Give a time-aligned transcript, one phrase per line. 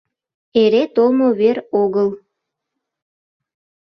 [0.61, 2.09] Эре толмо вер огыл.